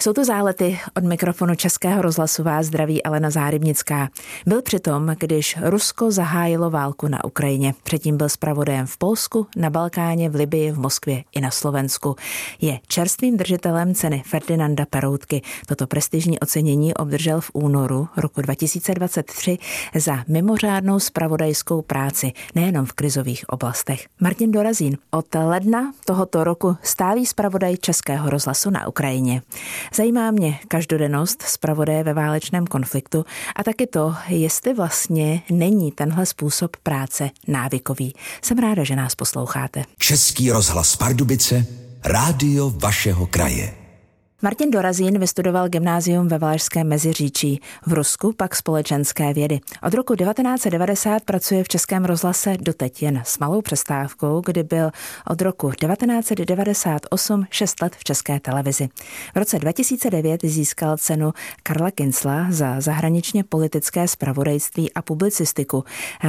[0.00, 4.08] Jsou to zálety od mikrofonu Českého rozhlasu vás zdraví Elena Zárybnická.
[4.46, 7.74] Byl přitom, když Rusko zahájilo válku na Ukrajině.
[7.82, 12.16] Předtím byl zpravodajem v Polsku, na Balkáně, v Libii, v Moskvě i na Slovensku.
[12.60, 15.42] Je čerstvým držitelem ceny Ferdinanda Peroutky.
[15.66, 19.58] Toto prestižní ocenění obdržel v únoru roku 2023
[19.94, 24.06] za mimořádnou spravodajskou práci, nejenom v krizových oblastech.
[24.20, 29.42] Martin Dorazín od ledna tohoto roku stálý zpravodaj Českého rozhlasu na Ukrajině.
[29.94, 33.24] Zajímá mě každodennost zpravodaje ve válečném konfliktu
[33.56, 38.14] a taky to, jestli vlastně není tenhle způsob práce návykový.
[38.42, 39.84] Jsem ráda, že nás posloucháte.
[39.98, 41.66] Český rozhlas Pardubice,
[42.04, 43.77] rádio vašeho kraje.
[44.42, 49.60] Martin Dorazín vystudoval gymnázium ve Valašském Meziříčí, v Rusku pak společenské vědy.
[49.82, 54.90] Od roku 1990 pracuje v Českém rozhlase doteď jen s malou přestávkou, kdy byl
[55.30, 58.88] od roku 1998 6 let v České televizi.
[59.34, 65.84] V roce 2009 získal cenu Karla Kinsla za zahraničně politické spravodajství a publicistiku.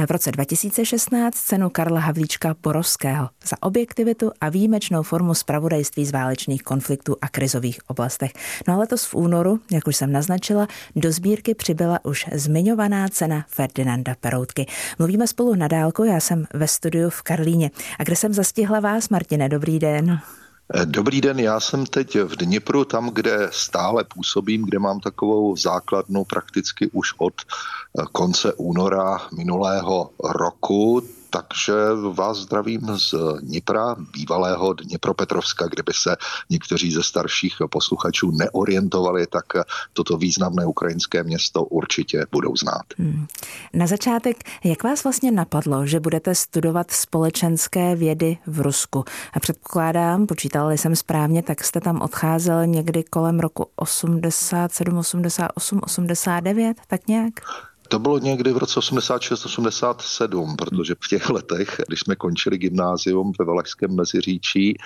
[0.06, 6.62] V roce 2016 cenu Karla Havlíčka Borovského za objektivitu a výjimečnou formu spravodajství z válečných
[6.62, 8.32] konfliktů a krizových oblastí oblastech.
[8.68, 13.44] No a letos v únoru, jak už jsem naznačila, do sbírky přibyla už zmiňovaná cena
[13.48, 14.66] Ferdinanda Peroutky.
[14.98, 17.70] Mluvíme spolu na dálku, já jsem ve studiu v Karlíně.
[17.98, 20.20] A kde jsem zastihla vás, Martine, dobrý den.
[20.84, 26.24] Dobrý den, já jsem teď v Dnipru, tam, kde stále působím, kde mám takovou základnu
[26.24, 27.34] prakticky už od
[28.12, 31.72] konce února minulého roku takže
[32.12, 36.16] vás zdravím z Dnipra, bývalého Dněpropetrovska, kdyby se
[36.50, 39.44] někteří ze starších posluchačů neorientovali, tak
[39.92, 42.82] toto významné ukrajinské město určitě budou znát.
[42.98, 43.26] Hmm.
[43.74, 49.04] Na začátek, jak vás vlastně napadlo, že budete studovat společenské vědy v Rusku?
[49.32, 56.76] A předpokládám, počítala jsem správně, tak jste tam odcházel někdy kolem roku 87, 88, 89,
[56.86, 57.34] tak nějak?
[57.90, 63.44] To bylo někdy v roce 86-87, protože v těch letech, když jsme končili gymnázium ve
[63.44, 64.76] Valašském Meziříčí,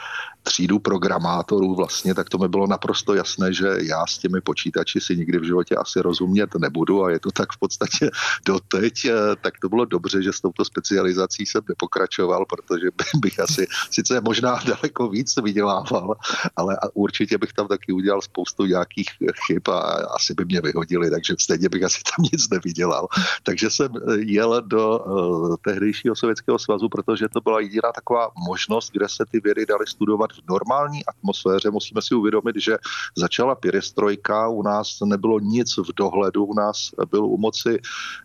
[0.42, 5.16] třídu programátorů vlastně, tak to mi bylo naprosto jasné, že já s těmi počítači si
[5.16, 8.10] nikdy v životě asi rozumět nebudu a je to tak v podstatě
[8.46, 9.06] doteď,
[9.40, 14.60] tak to bylo dobře, že s touto specializací jsem nepokračoval, protože bych asi sice možná
[14.66, 16.14] daleko víc vydělával,
[16.56, 19.10] ale určitě bych tam taky udělal spoustu nějakých
[19.46, 19.80] chyb a
[20.14, 23.08] asi by mě vyhodili, takže stejně bych asi tam nic neviděl dělal.
[23.42, 28.90] Takže jsem eh, jel do uh, tehdejšího Sovětského svazu, protože to byla jediná taková možnost,
[28.92, 31.70] kde se ty vědy daly studovat v normální atmosféře.
[31.70, 32.76] Musíme si uvědomit, že
[33.16, 37.78] začala pěrestrojka, u nás nebylo nic v dohledu, u nás byl u moci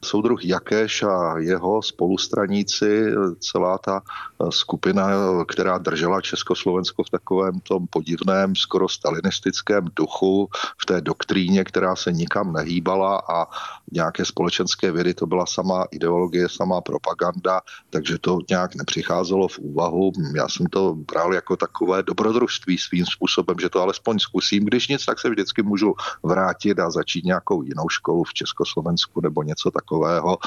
[0.04, 5.10] soudruh Jakeš a jeho spolustraníci, celá ta eh, skupina,
[5.48, 10.50] která držela Československo v takovém tom podivném, skoro stalinistickém duchu,
[10.82, 13.48] v té doktríně, která se nikam nehýbala a
[13.92, 14.26] nějaké
[14.60, 20.12] společenské vědy, to byla sama ideologie, sama propaganda, takže to nějak nepřicházelo v úvahu.
[20.36, 24.66] Já jsem to bral jako takové dobrodružství svým způsobem, že to alespoň zkusím.
[24.66, 25.94] Když nic, tak se vždycky můžu
[26.24, 30.38] vrátit a začít nějakou jinou školu v Československu nebo něco takového.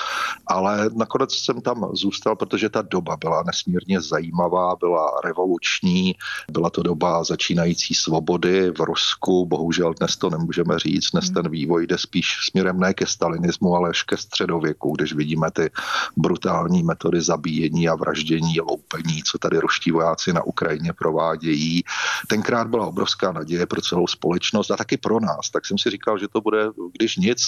[0.47, 6.15] Ale nakonec jsem tam zůstal, protože ta doba byla nesmírně zajímavá, byla revoluční,
[6.51, 9.47] byla to doba začínající svobody v Rusku.
[9.47, 13.95] Bohužel dnes to nemůžeme říct, dnes ten vývoj jde spíš směrem ne ke stalinismu, ale
[14.05, 15.71] ke středověku, když vidíme ty
[16.17, 21.83] brutální metody zabíjení a vraždění, loupení, co tady ruští vojáci na Ukrajině provádějí.
[22.29, 25.51] Tenkrát byla obrovská naděje pro celou společnost a taky pro nás.
[25.51, 27.43] Tak jsem si říkal, že to bude, když nic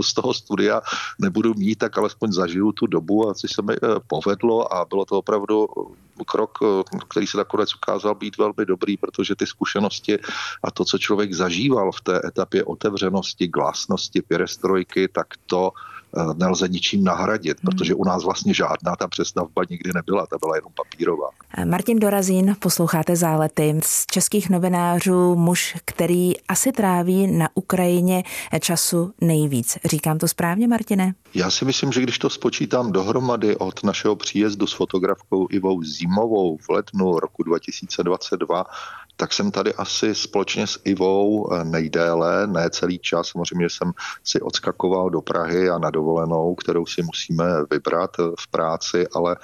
[0.00, 0.80] z toho studia
[1.18, 5.04] nebudu mít, tak alespoň zažiju tu dobu a co se mi eh, povedlo a bylo
[5.04, 5.68] to opravdu
[6.24, 10.18] krok, eh, který se nakonec ukázal být velmi dobrý, protože ty zkušenosti
[10.64, 15.72] a to, co člověk zažíval v té etapě otevřenosti, glasnosti, perestrojky, tak to
[16.34, 17.70] nelze ničím nahradit, hmm.
[17.70, 21.28] protože u nás vlastně žádná ta přestavba nikdy nebyla, ta byla jenom papírová.
[21.56, 28.22] Eh, Martin Dorazín, posloucháte zálety z českých novinářů, muž, který asi tráví na Ukrajině
[28.60, 29.78] času nejvíc.
[29.84, 31.14] Říkám to správně, Martine?
[31.34, 36.56] Já si myslím, že když to spočítám dohromady od našeho příjezdu s fotografkou Ivou Zimovou
[36.56, 38.64] v lednu roku 2022,
[39.20, 43.28] tak jsem tady asi společně s Ivou eh, nejdéle, ne celý čas.
[43.28, 43.92] Samozřejmě jsem
[44.24, 49.36] si odskakoval do Prahy a na dovolenou, kterou si musíme vybrat v práci, ale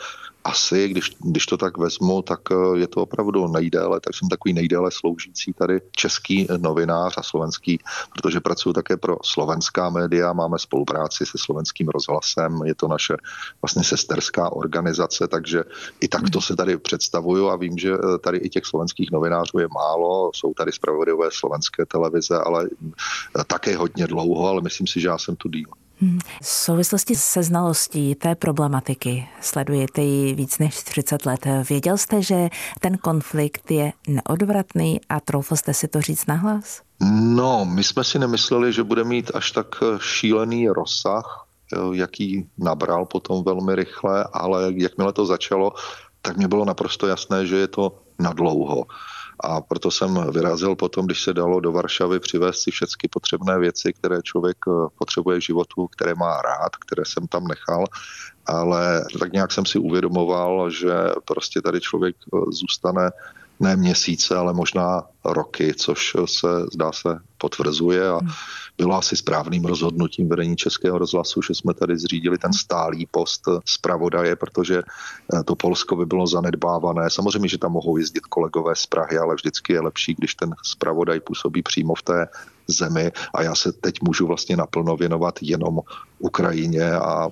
[0.47, 4.53] asi, když, když to tak vezmu, tak eh, je to opravdu nejdéle, tak jsem takový
[4.53, 7.79] nejdéle sloužící tady český novinář a slovenský,
[8.15, 13.17] protože pracuji také pro slovenská média, máme spolupráci se slovenským rozhlasem, je to naše
[13.63, 15.65] vlastně sesterská organizace, takže
[16.01, 19.69] i takto se tady představuju a vím, že eh, tady i těch slovenských novinářů je
[19.75, 25.09] málo, jsou tady zpravodajové slovenské televize, ale eh, také hodně dlouho, ale myslím si, že
[25.09, 25.86] já jsem tu díl.
[26.01, 26.19] Hmm.
[26.43, 31.47] V souvislosti se znalostí té problematiky sledujete ji víc než 30 let.
[31.71, 32.49] Věděl jste, že
[32.81, 36.83] ten konflikt je neodvratný a troufl jste si to říct nahlas?
[37.21, 39.67] No, my jsme si nemysleli, že bude mít až tak
[40.01, 41.47] šílený rozsah,
[41.93, 45.73] jaký nabral potom velmi rychle, ale jakmile to začalo,
[46.23, 48.85] tak mě bylo naprosto jasné, že je to nadlouho
[49.41, 53.93] a proto jsem vyrazil potom, když se dalo do Varšavy přivést si všechny potřebné věci,
[53.93, 57.85] které člověk eh, potřebuje životu, které má rád, které jsem tam nechal,
[58.47, 60.95] ale tak nějak jsem si uvědomoval, že
[61.25, 63.11] prostě tady člověk eh, zůstane
[63.61, 68.31] ne měsíce, ale možná roky, což se zdá se potvrzuje a hmm.
[68.79, 74.37] bylo asi správným rozhodnutím vedení Českého rozhlasu, že jsme tady zřídili ten stálý post zpravodaje,
[74.37, 77.11] protože eh, to Polsko by bylo zanedbávané.
[77.11, 81.21] Samozřejmě, že tam mohou jezdit kolegové z Prahy, ale vždycky je lepší, když ten zpravodaj
[81.21, 82.29] působí přímo v té
[82.69, 85.81] zemi a já se teď můžu vlastně naplno věnovat jenom
[86.19, 87.29] Ukrajině a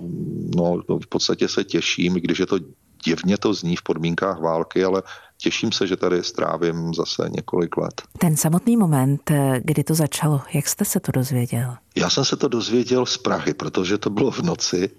[0.56, 2.59] no, v podstatě se těším, když je to
[3.05, 5.03] divně to zní v podmínkách války, ale
[5.39, 8.03] těším se, že tady strávím zase několik let.
[8.19, 11.77] Ten samotný moment, kdy to začalo, jak jste se to dozvěděl?
[11.97, 14.91] Já jsem se to dozvěděl z Prahy, protože to bylo v noci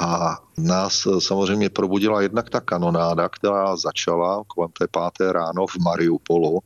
[0.00, 6.60] a nás samozřejmě probudila jednak ta kanonáda, která začala kolem té páté ráno v Mariupolu,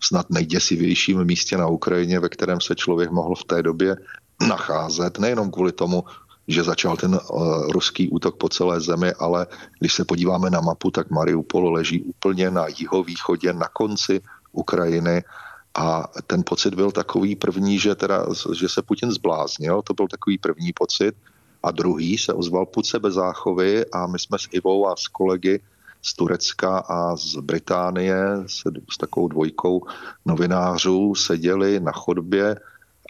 [0.00, 3.96] snad nejděsivějším místě na Ukrajině, ve kterém se člověk mohl v té době
[4.48, 6.04] nacházet, nejenom kvůli tomu,
[6.48, 9.46] že začal ten uh, ruský útok po celé zemi, ale
[9.78, 14.20] když se podíváme na mapu, tak Mariupol leží úplně na jihovýchodě, na konci
[14.52, 15.24] Ukrajiny
[15.74, 20.38] a ten pocit byl takový první, že, teda, že se Putin zbláznil, to byl takový
[20.38, 21.14] první pocit.
[21.62, 25.60] A druhý se ozval put bez záchovy a my jsme s Ivou a s kolegy
[26.02, 28.16] z Turecka a z Británie
[28.46, 29.82] s, s takovou dvojkou
[30.26, 32.56] novinářů seděli na chodbě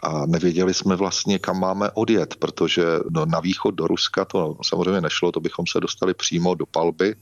[0.03, 5.01] a nevěděli jsme vlastně, kam máme odjet, protože no, na východ do Ruska to samozřejmě
[5.01, 7.15] nešlo, to bychom se dostali přímo do palby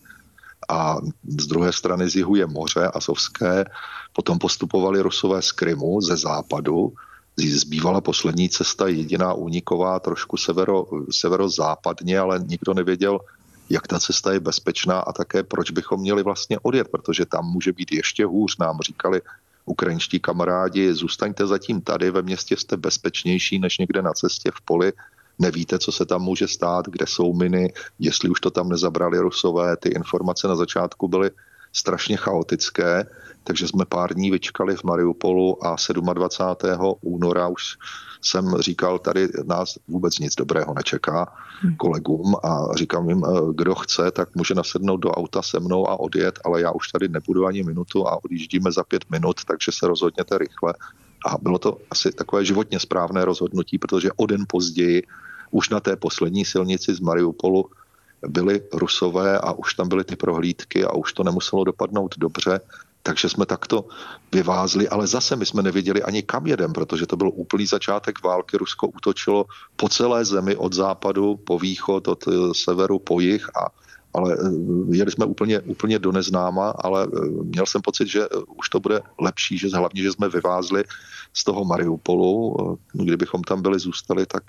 [0.69, 0.98] a
[1.39, 3.66] z druhé strany z jihu je moře Azovské,
[4.13, 6.94] potom postupovali Rusové z Krymu, ze západu,
[7.38, 13.19] zbývala poslední cesta, jediná úniková, trošku severo, severozápadně, ale nikdo nevěděl,
[13.69, 17.74] jak ta cesta je bezpečná a také proč bychom měli vlastně odjet, protože tam může
[17.74, 18.57] být ještě hůř.
[18.57, 19.21] Nám říkali
[19.66, 24.94] ukrajinští kamarádi, zůstaňte zatím tady, ve městě jste bezpečnější než někde na cestě v poli,
[25.40, 29.78] nevíte, co se tam může stát, kde jsou miny, jestli už to tam nezabrali rusové.
[29.78, 31.32] Ty informace na začátku byly
[31.74, 33.06] strašně chaotické,
[33.44, 35.76] takže jsme pár dní vyčkali v Mariupolu a
[36.14, 36.94] 27.
[37.02, 37.78] února už
[38.22, 41.34] jsem říkal, tady nás vůbec nic dobrého nečeká
[41.64, 41.76] hm.
[41.76, 46.00] kolegům a říkám jim, eh, kdo chce, tak může nasednout do auta se mnou a
[46.00, 49.88] odjet, ale já už tady nebudu ani minutu a odjíždíme za pět minut, takže se
[49.88, 50.74] rozhodněte rychle.
[51.26, 55.04] A bylo to asi takové životně správné rozhodnutí, protože o den později
[55.52, 57.70] už na té poslední silnici z Mariupolu
[58.28, 62.60] byli rusové a už tam byly ty prohlídky a už to nemuselo dopadnout dobře.
[63.06, 63.86] Takže jsme takto
[64.34, 68.57] vyvázli, ale zase my jsme nevěděli ani kam jedem, protože to byl úplný začátek války.
[68.57, 73.69] Rusko útočilo po celé zemi od západu po východ, od eh, severu po jih a
[74.13, 78.69] ale eh, jeli jsme úplně, úplně do neznáma, ale eh, měl jsem pocit, že už
[78.69, 80.84] to bude lepší, že hlavně, že jsme vyvázli
[81.34, 82.56] z toho Mariupolu.
[82.94, 84.44] Kdybychom tam byli zůstali, tak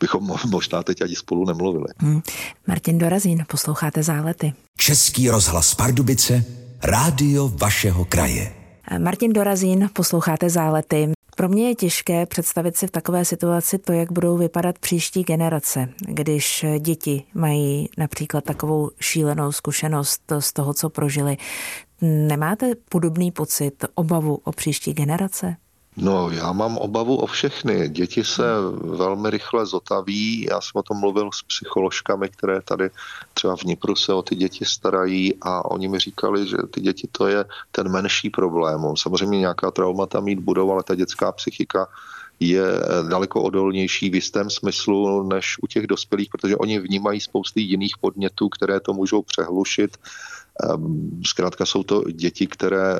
[0.00, 1.86] bychom možná teď ani spolu nemluvili.
[1.98, 2.20] Hmm.
[2.66, 4.52] Martin Dorazín, posloucháte zálety.
[4.78, 8.52] Český rozhlas Pardubice Rádio vašeho kraje.
[8.98, 11.12] Martin Dorazín, posloucháte zálety.
[11.36, 15.88] Pro mě je těžké představit si v takové situaci to, jak budou vypadat příští generace,
[16.08, 21.36] když děti mají například takovou šílenou zkušenost z toho, co prožili.
[22.02, 25.56] Nemáte podobný pocit, obavu o příští generace?
[25.96, 27.88] No, já mám obavu o všechny.
[27.88, 28.42] Děti se
[28.80, 30.46] velmi rychle zotaví.
[30.50, 32.90] Já jsem o tom mluvil s psycholožkami, které tady
[33.34, 37.08] třeba v Nipru se o ty děti starají a oni mi říkali, že ty děti
[37.12, 38.96] to je ten menší problém.
[38.96, 41.86] Samozřejmě nějaká traumata mít budou, ale ta dětská psychika
[42.40, 42.62] je
[43.08, 48.48] daleko odolnější v jistém smyslu než u těch dospělých, protože oni vnímají spousty jiných podnětů,
[48.48, 49.96] které to můžou přehlušit
[51.26, 52.98] zkrátka jsou to děti, které eh,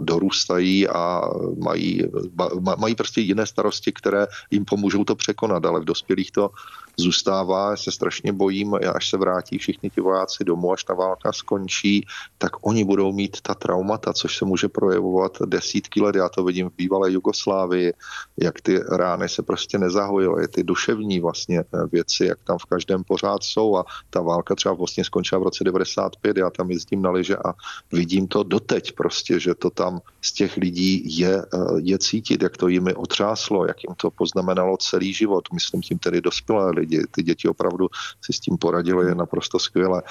[0.00, 1.22] dorůstají a
[1.64, 2.02] mají,
[2.76, 6.50] mají prostě jiné starosti, které jim pomůžou to překonat, ale v dospělých to
[6.96, 7.76] zůstává.
[7.76, 12.06] Se strašně bojím, až se vrátí všichni ti vojáci domů, až ta válka skončí,
[12.38, 16.16] tak oni budou mít ta traumata, což se může projevovat desítky let.
[16.16, 17.92] Já to vidím v bývalé Jugoslávii,
[18.36, 23.04] jak ty rány se prostě nezahojily, ty duševní vlastně eh, věci, jak tam v každém
[23.04, 27.10] pořád jsou a ta válka třeba vlastně skončila v roce 95, já tam jezdím na
[27.10, 27.54] liže a
[27.92, 32.56] vidím to doteď prostě, že to tam z těch lidí je, eh, je cítit, jak
[32.56, 37.06] to jimi otřáslo, jak jim to poznamenalo celý život, myslím tím tedy dospělé lidi.
[37.10, 40.02] Ty děti opravdu si s tím poradili je naprosto skvěle.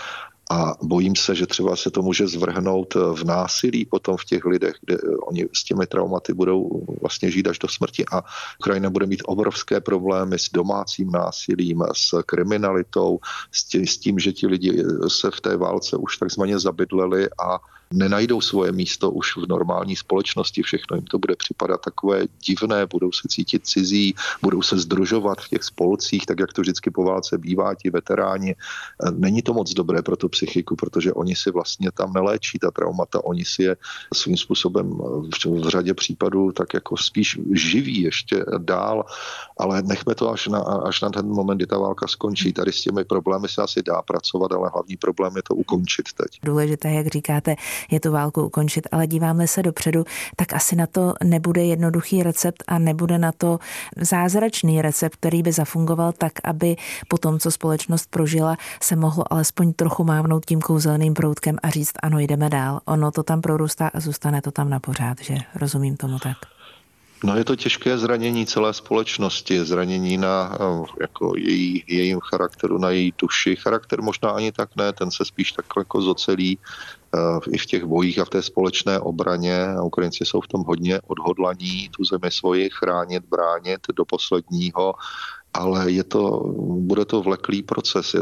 [0.52, 4.76] A bojím se, že třeba se to může zvrhnout v násilí potom v těch lidech,
[4.82, 4.98] kde
[5.28, 8.24] oni s těmi traumaty budou vlastně žít až do smrti a
[8.60, 13.20] Ukrajina bude mít obrovské problémy s domácím násilím, s kriminalitou,
[13.52, 17.60] s tím, že ti lidi se v té válce už takzvaně zabydleli a
[17.94, 23.12] nenajdou svoje místo už v normální společnosti, všechno jim to bude připadat takové divné, budou
[23.12, 27.38] se cítit cizí, budou se združovat v těch spolcích, tak jak to vždycky po válce
[27.38, 28.56] bývá, ti veteráni.
[29.12, 33.24] Není to moc dobré pro tu psychiku, protože oni si vlastně tam neléčí ta traumata,
[33.26, 33.78] oni si je
[34.14, 34.90] svým způsobem
[35.46, 39.06] v řadě případů tak jako spíš živí ještě dál,
[39.58, 42.54] ale nechme to až na, až na ten moment, kdy ta válka skončí.
[42.54, 46.40] Tady s těmi problémy se asi dá pracovat, ale hlavní problém je to ukončit teď.
[46.44, 47.56] Důležité, jak říkáte,
[47.92, 50.04] je tu válku ukončit, ale díváme se dopředu,
[50.36, 53.60] tak asi na to nebude jednoduchý recept a nebude na to
[53.98, 56.76] zázračný recept, který by zafungoval tak, aby
[57.08, 61.94] po tom, co společnost prožila, se mohlo alespoň trochu mávnout tím kouzelným proutkem a říct,
[62.04, 62.82] ano, jdeme dál.
[62.86, 66.38] Ono to tam prorůstá a zůstane to tam na pořád, že rozumím tomu tak.
[67.24, 72.90] No je to těžké zranění celé společnosti, zranění na eh, jako její, jejím charakteru, na
[72.90, 73.56] její duši.
[73.56, 76.60] Charakter možná ani tak ne, ten se spíš tak jako zocelí
[77.16, 79.68] Eh, i v těch bojích a v té společné obraně.
[79.84, 84.94] Ukrajinci jsou v tom hodně odhodlaní tu zemi svoji chránit, bránit do posledního
[85.54, 88.16] ale je to, bude to vleklý proces.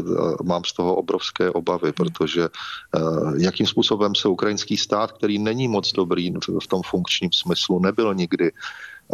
[0.44, 3.00] Mám z toho obrovské obavy, protože eh,
[3.38, 6.34] jakým způsobem se ukrajinský stát, který není moc dobrý
[6.64, 8.52] v tom funkčním smyslu, nebyl nikdy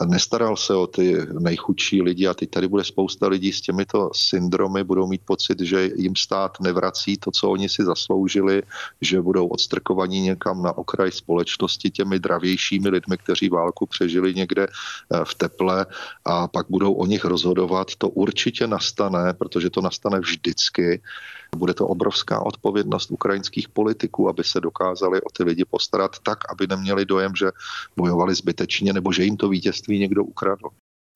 [0.03, 4.83] nestaral se o ty nejchudší lidi a teď tady bude spousta lidí s těmito syndromy,
[4.83, 8.63] budou mít pocit, že jim stát nevrací to, co oni si zasloužili,
[9.01, 15.19] že budou odstrkovaní někam na okraj společnosti těmi dravějšími lidmi, kteří válku přežili někde eh,
[15.23, 15.85] v teple
[16.25, 17.95] a pak budou o nich rozhodovat.
[17.97, 21.01] To určitě nastane, protože to nastane vždycky.
[21.55, 26.67] Bude to obrovská odpovědnost ukrajinských politiků, aby se dokázali o ty lidi postarat tak, aby
[26.67, 27.51] neměli dojem, že
[27.97, 30.69] bojovali zbytečně nebo že jim to vítězství někdo ukradl.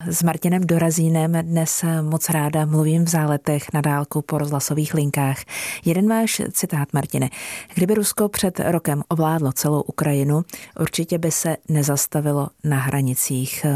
[0.06, 5.38] S Martinem Dorazínem dnes moc ráda mluvím v záletech na dálku po rozhlasových linkách.
[5.84, 7.28] Jeden váš citát, Martine.
[7.74, 10.44] Kdyby Rusko před rokem ovládlo celou Ukrajinu,
[10.80, 13.66] určitě by se nezastavilo na hranicích.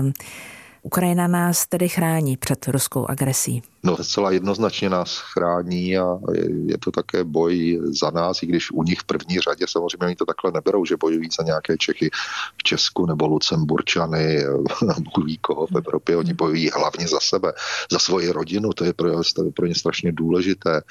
[0.84, 3.62] Ukrajina nás tedy chrání před ruskou agresí.
[3.82, 6.18] No zcela jednoznačně nás chrání a
[6.66, 10.16] je, to také boj za nás, i když u nich v první řadě samozřejmě oni
[10.16, 12.10] to takhle neberou, že bojují za nějaké Čechy
[12.58, 14.44] v Česku nebo Lucemburčany,
[14.98, 17.52] Bůh ví koho v Evropě, oni bojují hlavně za sebe,
[17.92, 19.22] za svoji rodinu, to je pro,
[19.54, 20.82] pro ně strašně důležité.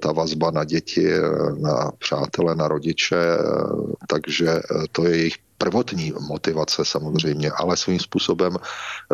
[0.00, 1.08] Ta vazba na děti,
[1.60, 3.16] na přátele, na rodiče,
[4.08, 4.60] takže
[4.92, 8.56] to je jejich prvotní motivace samozřejmě, ale svým způsobem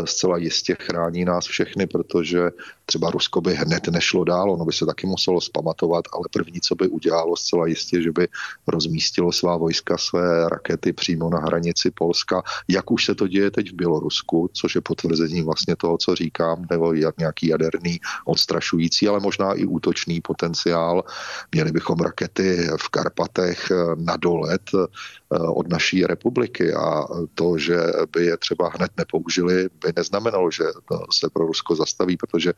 [0.04, 2.50] zcela jistě chrání nás všechny, protože
[2.90, 6.75] třeba Rusko by hned nešlo dál, ono by se taky muselo spamatovat, ale první, co
[6.75, 8.28] by udělalo zcela jistě, že by
[8.66, 13.70] rozmístilo svá vojska, své rakety přímo na hranici Polska, jak už se to děje teď
[13.70, 19.20] v Bělorusku, což je potvrzení vlastně toho, co říkám, nebo jak nějaký jaderný odstrašující, ale
[19.20, 21.04] možná i útočný potenciál.
[21.52, 27.78] Měli bychom rakety v Karpatech na dolet eh, od naší republiky a to, že
[28.12, 30.64] by je třeba hned nepoužili, by neznamenalo, že
[31.12, 32.52] se pro Rusko zastaví, protože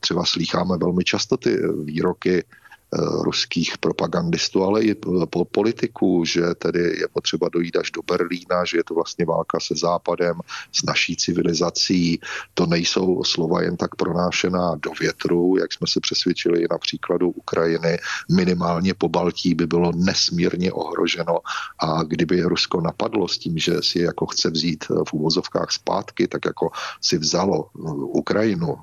[0.00, 2.44] třeba slýcháme velmi často ty výroky
[3.20, 4.94] ruských propagandistů, ale i
[5.30, 9.60] po politiků, že tedy je potřeba dojít až do Berlína, že je to vlastně válka
[9.60, 10.40] se Západem,
[10.72, 12.20] s naší civilizací.
[12.54, 17.98] To nejsou slova jen tak pronášená do větru, jak jsme se přesvědčili na příkladu Ukrajiny.
[18.32, 21.38] Minimálně po Baltí by bylo nesmírně ohroženo
[21.78, 26.44] a kdyby Rusko napadlo s tím, že si jako chce vzít v úvozovkách zpátky, tak
[26.44, 27.68] jako si vzalo
[28.12, 28.76] Ukrajinu,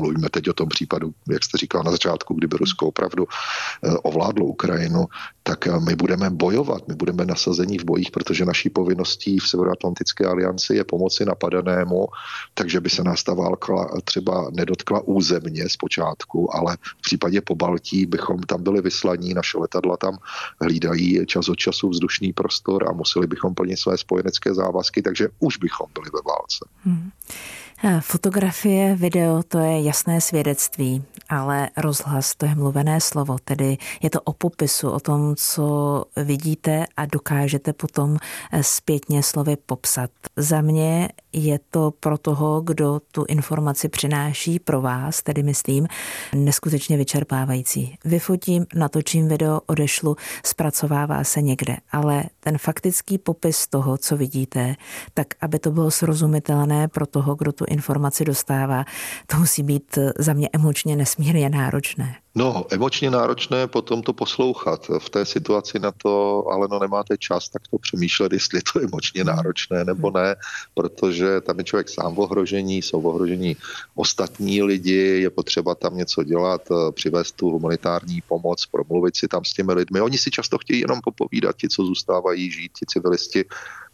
[0.00, 4.46] mluvíme teď o tom případu, jak jste říkal na začátku, kdyby Rusko opravdu opravdu ovládlo
[4.46, 5.04] Ukrajinu,
[5.42, 10.74] tak my budeme bojovat, my budeme nasazení v bojích, protože naší povinností v Severoatlantické alianci
[10.74, 12.06] je pomoci napadenému,
[12.54, 18.06] takže by se nás ta válka třeba nedotkla územně zpočátku, ale v případě po Baltí
[18.06, 20.18] bychom tam byli vyslaní, naše letadla tam
[20.60, 25.56] hlídají čas od času vzdušný prostor a museli bychom plnit své spojenecké závazky, takže už
[25.56, 26.64] bychom byli ve válce.
[26.84, 27.10] Hmm.
[28.00, 34.20] Fotografie, video, to je jasné svědectví, ale rozhlas, to je mluvené slovo, tedy je to
[34.20, 38.16] o popisu, o tom, co vidíte a dokážete potom
[38.52, 40.10] eh, zpětně slovy popsat.
[40.36, 45.86] Za mě je to pro toho, kdo tu informaci přináší pro vás, tedy myslím,
[46.34, 47.98] neskutečně vyčerpávající.
[48.04, 54.74] Vyfotím, natočím video, odešlu, zpracovává se někde, ale ten faktický popis toho, co vidíte,
[55.14, 58.84] tak aby to bylo srozumitelné pro toho, kdo tu informaci dostává,
[59.26, 62.16] to musí být za mě emočně nesmírně náročné.
[62.34, 64.90] No, emočně náročné potom to poslouchat.
[64.98, 68.80] V té situaci na to ale no nemáte čas tak to přemýšlet, jestli je to
[68.80, 70.36] emočně náročné nebo ne,
[70.74, 73.56] protože tam je člověk sám v ohrožení, jsou v ohrožení
[73.94, 79.52] ostatní lidi, je potřeba tam něco dělat, přivést tu humanitární pomoc, promluvit si tam s
[79.52, 80.00] těmi lidmi.
[80.00, 83.44] Oni si často chtějí jenom popovídat, ti, co zůstávají žít, ti civilisti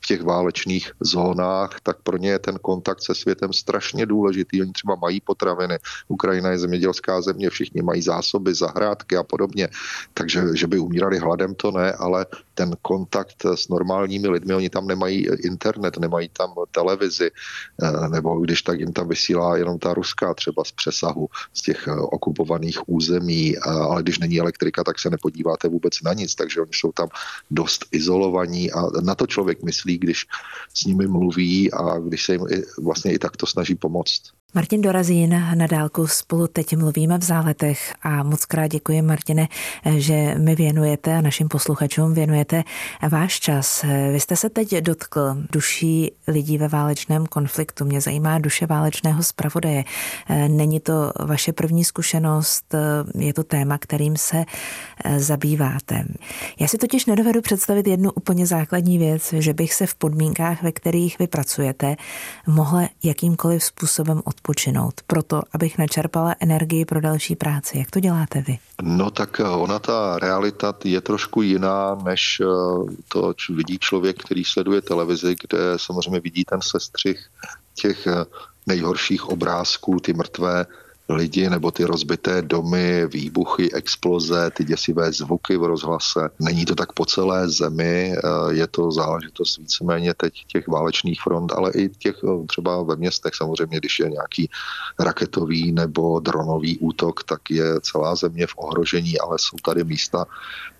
[0.01, 4.63] v těch válečných zónách, tak pro ně je ten kontakt se světem strašně důležitý.
[4.63, 5.79] Oni třeba mají potraviny,
[6.09, 9.69] Ukrajina je zemědělská země, všichni mají zásoby, zahrádky a podobně,
[10.15, 14.87] takže že by umírali hladem, to ne, ale ten kontakt s normálními lidmi, oni tam
[14.87, 17.31] nemají internet, nemají tam televizi,
[17.83, 21.89] eh, nebo když tak jim tam vysílá jenom ta ruská třeba z přesahu z těch
[21.89, 26.71] eh, okupovaných území, ale když není elektrika, tak se nepodíváte vůbec na nic, takže oni
[26.75, 27.09] jsou tam
[27.51, 30.27] dost izolovaní a na to člověk myslí myslí, když
[30.75, 34.23] s nimi mluví a když se jim i, vlastně i takto snaží pomoct.
[34.55, 39.49] Martin Dorazín, na dálku spolu teď mluvíme v záletech a moc krát děkuji, Martine,
[39.97, 42.65] že mi věnujete a našim posluchačům věnujete
[43.09, 43.85] váš čas.
[44.13, 47.85] Vy jste se teď dotkl duší lidí ve válečném konfliktu.
[47.85, 49.85] Mě zajímá duše válečného zpravodaje.
[50.49, 52.75] Není to vaše první zkušenost,
[53.19, 54.45] je to téma, kterým se
[55.17, 56.05] zabýváte.
[56.61, 60.73] Já si totiž nedovedu představit jednu úplně základní věc, že bych se v podmínkách, ve
[60.73, 61.97] kterých vy pracujete,
[62.47, 67.79] mohla jakýmkoliv způsobem od odpočinout, proto abych načerpala energii pro další práci.
[67.79, 68.59] Jak to děláte vy?
[68.83, 72.47] No tak eh, ona ta realita je trošku jiná, než eh,
[73.09, 77.27] to vidí člověk, který sleduje televizi, kde samozřejmě vidí ten sestřih
[77.75, 78.25] těch eh,
[78.67, 80.67] nejhorších obrázků, ty mrtvé
[81.09, 86.31] lidi nebo ty rozbité domy, výbuchy, exploze, ty děsivé zvuky v rozhlase.
[86.41, 91.53] Není to tak po celé zemi, eh, je to záležitost víceméně teď těch válečných front,
[91.53, 94.51] ale i těch eh, třeba ve městech samozřejmě, když je nějaký
[94.99, 100.27] raketový nebo dronový útok, tak je celá země v ohrožení, ale jsou tady místa,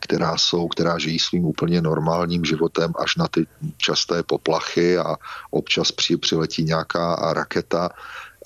[0.01, 5.17] která jsou, která žijí svým úplně normálním životem až na ty časté poplachy a
[5.51, 7.91] občas při, přiletí nějaká raketa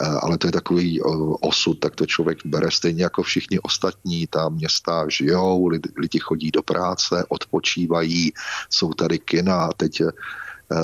[0.02, 1.00] ale to je takový
[1.40, 4.26] osud, tak to člověk bere stejně jako všichni ostatní.
[4.26, 8.32] Ta města žijou, lidi, chodí do práce, odpočívají,
[8.70, 10.08] jsou tady kina, teď e,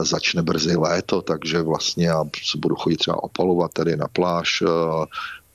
[0.03, 4.63] začne brzy léto, takže vlastně já se budu chodit třeba opalovat tady na pláž,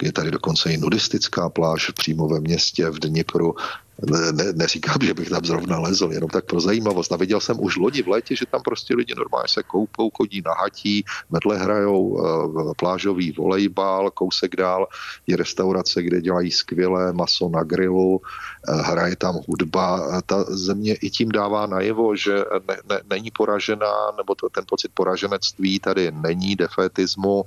[0.04, 3.56] je tady dokonce i nudistická pláž přímo ve městě v Dněpru
[4.02, 7.12] ne, ne, neříkám, že bych tam zrovna lezl, jenom tak pro zajímavost.
[7.12, 10.42] A viděl jsem už lodi v létě, že tam prostě lidi normálně se koupou, chodí
[10.46, 14.88] na hatí, vedle hrajou uh, plážový volejbal, kousek dál
[15.28, 20.22] je restaurace, kde dělají skvělé maso na grilu, uh, hraje tam hudba.
[20.26, 22.36] Ta země i tím dává najevo, že
[22.68, 27.44] ne, ne, není poražená, nebo to, ten pocit poraženectví tady není, defetismu,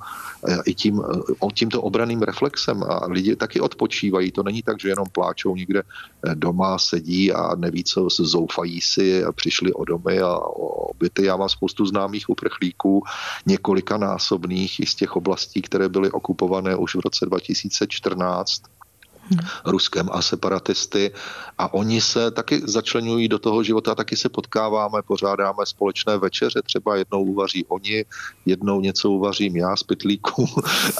[0.65, 1.03] i tím,
[1.55, 4.33] tímto obraným reflexem a lidi taky odpočívají.
[4.33, 5.83] To není tak, že jenom pláčou někde
[6.37, 11.25] doma sedí a neví, co se zoufají si a přišli o domy a o byty.
[11.25, 13.03] Já mám spoustu známých uprchlíků,
[13.47, 18.76] několika násobných i z těch oblastí, které byly okupované už v roce 2014 hmm.
[19.65, 21.11] Ruskem a separatisty.
[21.59, 26.97] A oni se taky začlenují do toho života, taky se potkáváme, pořádáme společné večeře, třeba
[26.97, 28.05] jednou uvaří oni,
[28.47, 30.47] jednou něco uvařím já z pytlíku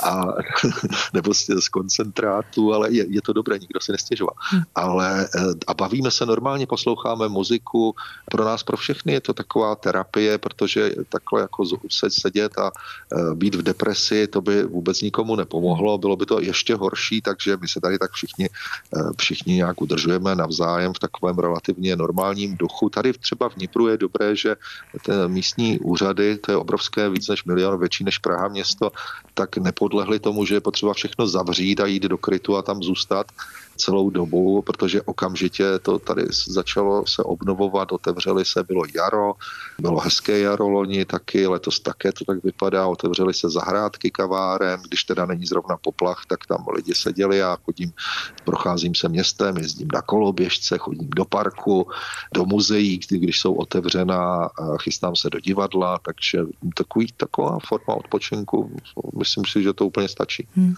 [0.05, 0.25] a,
[1.15, 4.35] nebo z, z koncentrátu, ale je, je to dobré, nikdo si nestěžoval.
[4.39, 4.63] Hmm.
[4.75, 7.95] Ale eh, a bavíme se normálně, posloucháme muziku,
[8.31, 11.65] pro nás, pro všechny je to taková terapie, protože takhle jako
[12.09, 16.75] sedět a eh, být v depresi, to by vůbec nikomu nepomohlo, bylo by to ještě
[16.75, 18.49] horší, takže my se tady tak všichni,
[19.21, 22.89] všichni nějak udržujeme navzájem v takovém relativně normálním duchu.
[22.89, 24.57] Tady třeba v Nipru je dobré, že
[25.27, 28.93] místní úřady, to je obrovské, víc než milion, větší než Praha město,
[29.35, 33.27] tak nepodlehli tomu, že je potřeba všechno zavřít a jít do krytu a tam zůstat
[33.77, 39.35] celou dobu, protože okamžitě to tady začalo se obnovovat, otevřeli se, bylo jaro,
[39.79, 45.05] bylo hezké jaro loni taky, letos také to tak vypadá, otevřeli se zahrádky kaváren, když
[45.05, 47.93] teda není zrovna poplach, tak tam lidi seděli a chodím,
[48.45, 51.89] procházím se městem, jezdím na koloběžce, chodím do parku,
[52.35, 54.51] do muzeí, když jsou otevřená,
[54.83, 56.39] chystám se do divadla, takže
[56.75, 58.77] takový, taková forma odpočinku,
[59.19, 60.49] myslím si, že to úplně stačí.
[60.57, 60.75] Hmm.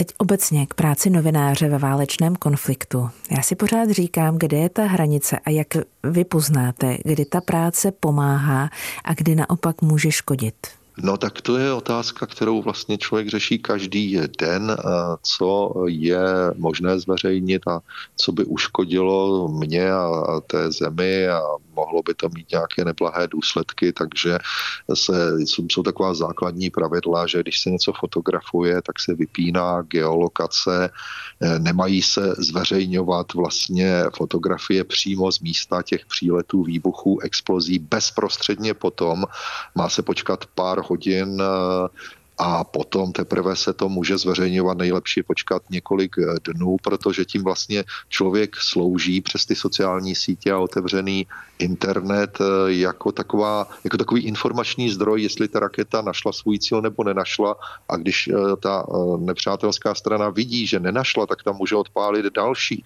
[0.00, 3.10] Teď obecně k práci novináře ve válečném konfliktu.
[3.30, 5.66] Já si pořád říkám, kde je ta hranice a jak
[6.02, 8.70] vy poznáte, kdy ta práce pomáhá
[9.04, 10.66] a kdy naopak může škodit.
[11.02, 14.76] No tak to je otázka, kterou vlastně člověk řeší každý den,
[15.22, 16.20] co je
[16.56, 17.80] možné zveřejnit a
[18.16, 21.40] co by uškodilo mě a té zemi a
[21.78, 24.38] mohlo by to mít nějaké neblahé důsledky, takže
[24.94, 30.90] se, jsou taková základní pravidla, že když se něco fotografuje, tak se vypíná geolokace,
[31.40, 39.24] e, nemají se zveřejňovat vlastně fotografie přímo z místa těch příletů, výbuchů, explozí bezprostředně potom.
[39.74, 41.88] Má se počkat pár hodin eh,
[42.38, 47.84] a potom teprve se to může zveřejňovat nejlepší počkat několik eh, dnů, protože tím vlastně
[48.08, 51.26] člověk slouží přes ty sociální sítě a otevřený
[51.58, 57.04] internet eh, jako, taková, jako takový informační zdroj, jestli ta raketa našla svůj cíl nebo
[57.04, 57.56] nenašla.
[57.88, 58.86] A když ta
[59.18, 62.84] nepřátelská strana vidí, že nenašla, tak tam může odpálit další.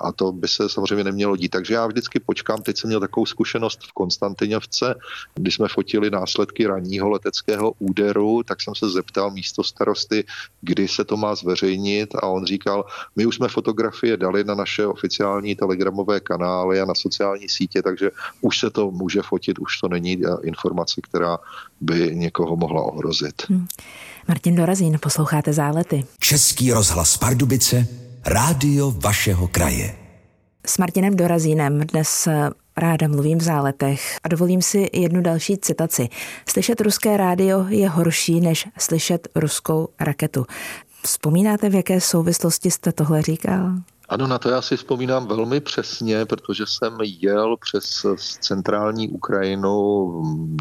[0.00, 1.48] A to by se samozřejmě nemělo dít.
[1.48, 4.94] Takže já vždycky počkám, teď jsem měl takovou zkušenost v Konstantinovce,
[5.34, 10.24] kdy jsme fotili následky ranního leteckého úderu, tak jsem se zeptal místo starosty,
[10.60, 12.84] kdy se to má zveřejnit a on říkal,
[13.16, 18.10] my už jsme fotografie dali na naše oficiální telegramové kanály a na sociální sítě, takže
[18.40, 21.38] už se to může fotit, už to není informace, která
[21.80, 23.42] by někoho mohla ohrozit.
[23.48, 23.66] Hmm.
[24.28, 26.04] Martin Dorazín, posloucháte Zálety.
[26.18, 27.86] Český rozhlas Pardubice,
[28.26, 29.96] rádio vašeho kraje.
[30.66, 32.28] S Martinem Dorazínem dnes
[32.76, 36.08] Ráda mluvím v záletech a dovolím si jednu další citaci.
[36.48, 40.46] Slyšet ruské rádio je horší, než slyšet ruskou raketu.
[41.02, 43.70] Vzpomínáte, v jaké souvislosti jste tohle říkal?
[44.08, 48.06] Ano, na to já si vzpomínám velmi přesně, protože jsem jel přes
[48.40, 50.12] centrální Ukrajinu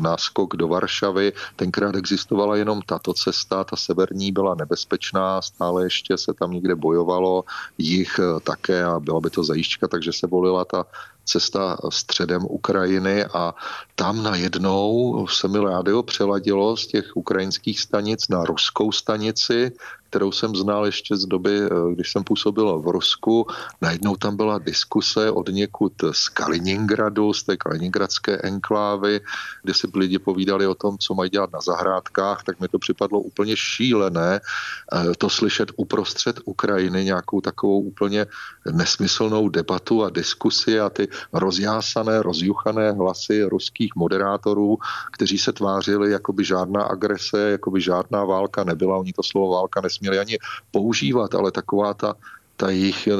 [0.01, 1.33] náskok do Varšavy.
[1.55, 7.43] Tenkrát existovala jenom tato cesta, ta severní byla nebezpečná, stále ještě se tam někde bojovalo,
[7.77, 10.85] jich také a byla by to zajížďka, takže se volila ta
[11.25, 13.53] cesta středem Ukrajiny a
[13.95, 19.71] tam najednou se mi rádio přeladilo z těch ukrajinských stanic na ruskou stanici,
[20.13, 23.47] kterou jsem znal ještě z doby, eh, když jsem působil v Rusku.
[23.81, 29.21] Najednou tam byla diskuse od někud z Kaliningradu, z té kaliningradské enklávy,
[29.63, 33.25] kde si lidi povídali o tom, co mají dělat na zahrádkách, tak mi to připadlo
[33.25, 38.29] úplně šílené eh, to slyšet uprostřed Ukrajiny nějakou takovou úplně
[38.69, 44.77] nesmyslnou debatu a diskusi a ty rozjásané, rozjuchané hlasy ruských moderátorů,
[45.11, 48.97] kteří se tvářili, jako by žádná agrese, jako by žádná válka nebyla.
[48.97, 50.37] Oni to slovo válka nesměli ani
[50.71, 52.15] používat, ale taková ta
[52.57, 53.15] ta jejich eh,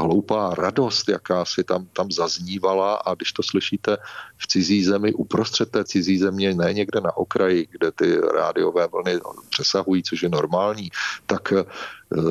[0.00, 3.96] hloupá radost, jaká si tam, tam zaznívala a když to slyšíte
[4.38, 9.20] v cizí zemi, uprostřed té cizí země, ne někde na okraji, kde ty rádiové vlny
[9.50, 10.90] přesahují, což je normální,
[11.26, 11.64] tak eh,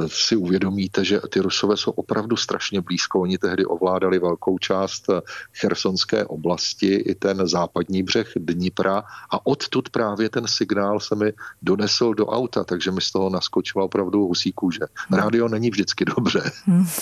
[0.07, 3.19] si uvědomíte, že ty Rusové jsou opravdu strašně blízko.
[3.19, 5.09] Oni tehdy ovládali velkou část
[5.53, 12.13] chersonské oblasti i ten západní břeh Dnipra a odtud právě ten signál se mi donesl
[12.13, 14.85] do auta, takže mi z toho naskočila opravdu husí kůže.
[15.11, 16.51] Rádio není vždycky dobře.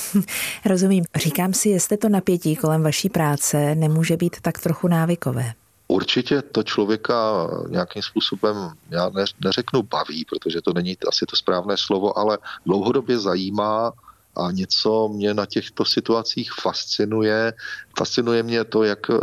[0.66, 1.04] Rozumím.
[1.16, 5.54] Říkám si, jestli to napětí kolem vaší práce nemůže být tak trochu návykové.
[5.88, 8.56] Určitě to člověka nějakým způsobem,
[8.90, 9.12] já
[9.44, 13.94] neřeknu baví, protože to není asi to správné slovo, ale dlouhodobě zajímá
[14.38, 17.54] a něco mě na těchto situacích fascinuje.
[17.98, 19.16] Fascinuje mě to, jak eh,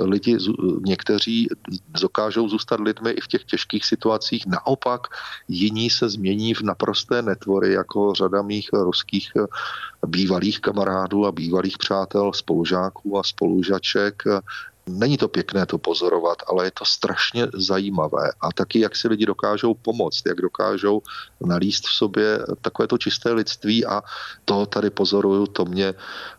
[0.00, 0.38] lidi,
[0.86, 1.48] někteří
[2.00, 4.46] dokážou zůstat lidmi i v těch těžkých situacích.
[4.46, 5.00] Naopak
[5.48, 9.46] jiní se změní v naprosté netvory, jako řada mých ruských eh,
[10.06, 14.22] bývalých kamarádů a bývalých přátel, spolužáků a spolužaček
[14.88, 18.32] Není to pěkné to pozorovat, ale je to strašně zajímavé.
[18.40, 21.02] A taky, jak si lidi dokážou pomoct, jak dokážou
[21.46, 24.02] nalíst v sobě takové to čisté lidství a
[24.44, 25.94] to tady pozoruju, to mě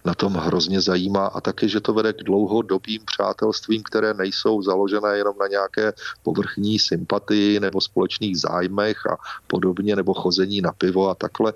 [0.05, 5.17] na tom hrozně zajímá a taky, že to vede k dlouhodobým přátelstvím, které nejsou založené
[5.17, 11.15] jenom na nějaké povrchní sympatii nebo společných zájmech a podobně, nebo chození na pivo a
[11.15, 11.53] takhle,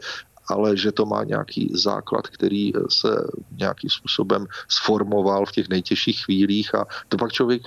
[0.49, 3.07] ale že to má nějaký základ, který se
[3.57, 7.61] nějakým způsobem sformoval v těch nejtěžších chvílích a to pak člověk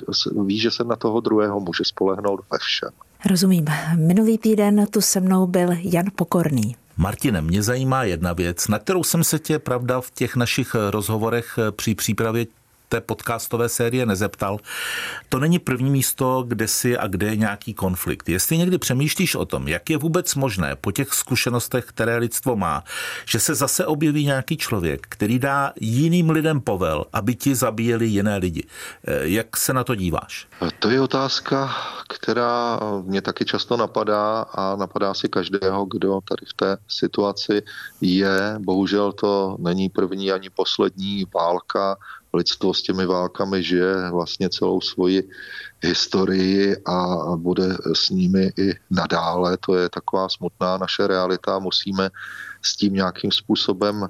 [0.46, 2.90] ví, že se na toho druhého může spolehnout ve všem.
[3.30, 3.64] Rozumím.
[3.96, 6.76] Minulý týden tu se mnou byl Jan Pokorný.
[6.96, 11.58] Martine, mě zajímá jedna věc, na kterou jsem se tě, pravda, v těch našich rozhovorech
[11.76, 12.46] při přípravě
[12.92, 14.58] té podcastové série nezeptal.
[15.28, 18.28] To není první místo, kde si a kde je nějaký konflikt.
[18.28, 22.84] Jestli někdy přemýšlíš o tom, jak je vůbec možné po těch zkušenostech, které lidstvo má,
[23.24, 28.36] že se zase objeví nějaký člověk, který dá jiným lidem povel, aby ti zabíjeli jiné
[28.36, 28.68] lidi.
[28.68, 30.46] Eh, jak se na to díváš?
[30.78, 31.72] To je otázka,
[32.08, 37.62] která mě taky často napadá a napadá si každého, kdo tady v té situaci
[38.00, 38.60] je.
[38.60, 41.96] Bohužel to není první ani poslední válka
[42.34, 45.28] lidstvo s těmi válkami žije vlastně celou svoji
[45.80, 49.56] historii a bude s nimi i nadále.
[49.56, 51.58] To je taková smutná naše realita.
[51.58, 52.10] Musíme
[52.62, 54.08] s tím nějakým způsobem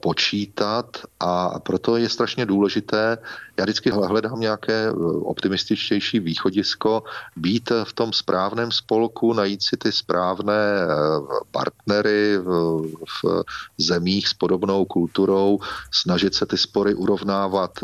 [0.00, 3.18] počítat a proto je strašně důležité,
[3.56, 7.02] já vždycky hledám nějaké eh, optimističtější východisko,
[7.36, 10.86] být v tom správném spolku, najít si ty správné eh,
[11.50, 12.38] partnery
[13.22, 13.44] v
[13.78, 15.58] zemích s podobnou kulturou,
[15.90, 17.78] snažit se ty spory urovnávat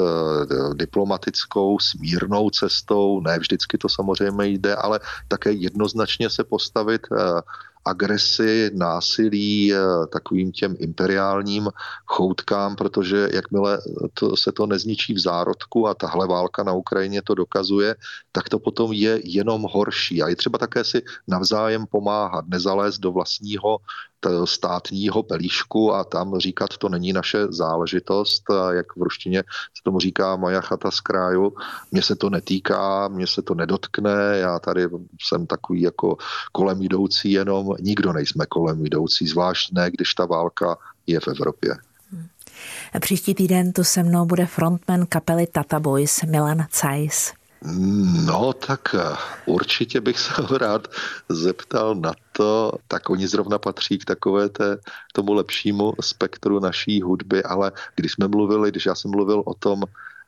[0.75, 7.07] diplomatickou, smírnou cestou, ne vždycky to samozřejmě jde, ale také jednoznačně se postavit
[7.87, 9.79] agresi, násilí, eh,
[10.13, 11.69] takovým těm imperiálním
[12.07, 13.79] choutkám, protože jakmile
[14.15, 17.95] to, se to nezničí v zárodku a tahle válka na Ukrajině to dokazuje,
[18.33, 20.23] tak to potom je jenom horší.
[20.23, 23.79] A je třeba také si navzájem pomáhat, nezalézt do vlastního
[24.45, 30.01] státního pelíšku a tam říkat, to není naše záležitost, a jak v ruštině se tomu
[30.01, 31.53] říká moja chata z kráju,
[31.93, 34.89] mně se to netýká, mně se to nedotkne, já tady
[35.21, 36.17] jsem takový jako
[36.53, 40.77] kolem jdoucí jenom, nikdo nejsme kolem jdoucí, zvlášť ne, když ta válka
[41.07, 41.77] je v Evropě.
[43.01, 47.33] Příští týden tu se mnou bude frontman kapely Tata Boys Milan Cajs.
[48.25, 48.95] No, tak
[49.47, 50.89] určitě bych se ho rád
[51.29, 54.79] zeptal na to, tak oni zrovna patří k takové té,
[55.13, 59.83] tomu lepšímu spektru naší hudby, ale když jsme mluvili, když já jsem mluvil o tom,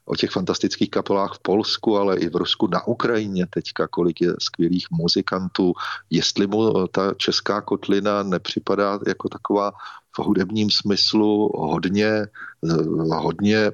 [0.04, 4.32] o těch fantastických kapelách v Polsku, ale i v Rusku, na Ukrajině teďka, kolik je
[4.38, 5.72] skvělých muzikantů,
[6.10, 9.72] jestli mu ta česká kotlina nepřipadá jako taková
[10.18, 12.26] hudebním smyslu hodně
[12.64, 13.72] Eh, hodně eh,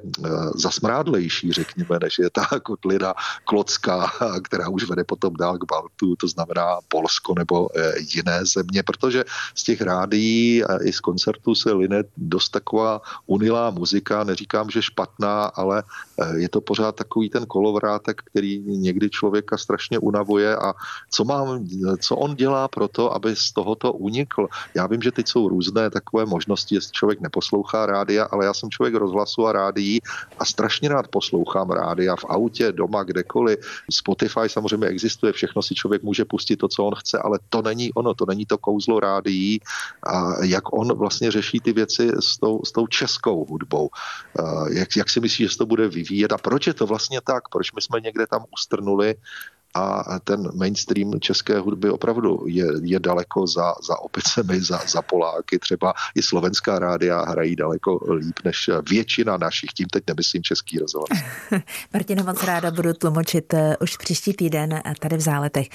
[0.55, 4.13] zasmrádlejší, řekněme, než je ta kotlina klocká,
[4.45, 9.25] která už vede potom dál k Baltu, to znamená Polsko nebo eh, jiné země, protože
[9.55, 14.83] z těch rádií a i z koncertů se line dost taková unilá muzika, neříkám, že
[14.83, 15.83] špatná, ale
[16.37, 20.73] je to pořád takový ten kolovrátek, který někdy člověka strašně unavuje a
[21.11, 21.67] co, mám,
[22.01, 24.47] co on dělá pro to, aby z tohoto unikl.
[24.75, 28.71] Já vím, že teď jsou různé takové možnosti, jestli člověk neposlouchá rádia, ale já jsem
[28.71, 30.01] člověk rozhlasu a rádií
[30.39, 33.59] a strašně rád poslouchám rádia v autě, doma, kdekoliv.
[33.91, 37.93] Spotify samozřejmě existuje, všechno si člověk může pustit to, co on chce, ale to není
[37.95, 39.61] ono, to není to kouzlo rádií
[40.03, 43.91] a jak on vlastně řeší ty věci s tou, s tou českou hudbou.
[44.73, 47.49] Jak, jak si myslí, že se to bude vyvíjet a proč je to vlastně tak?
[47.49, 49.15] Proč my jsme někde tam ustrnuli
[49.75, 55.59] a ten mainstream české hudby opravdu je, je daleko za, za opicemi, za, za Poláky.
[55.59, 61.09] Třeba i slovenská rádia hrají daleko líp než většina našich, tím teď nemyslím český rozhlas.
[61.95, 65.69] Martina, moc ráda budu tlumočit eh, už příští týden tady v Záletech.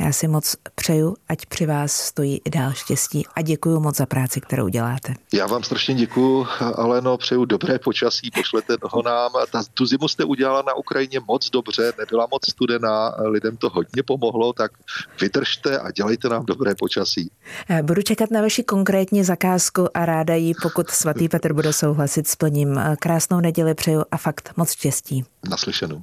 [0.00, 4.06] Já si moc přeju, ať při vás stojí i dál štěstí a děkuji moc za
[4.06, 5.14] práci, kterou děláte.
[5.32, 9.30] Já vám strašně děkuji, Aleno, přeju dobré počasí, pošlete ho nám.
[9.52, 14.02] Ta, tu zimu jste udělala na Ukrajině moc dobře, nebyla moc studená, lidem to hodně
[14.02, 14.70] pomohlo, tak
[15.20, 17.30] vydržte a dělejte nám dobré počasí.
[17.82, 22.80] Budu čekat na vaši konkrétní zakázku a ráda ji, pokud svatý Petr bude souhlasit, splním.
[23.00, 25.24] Krásnou neděli přeju a fakt moc štěstí.
[25.50, 26.02] Naslyšenou.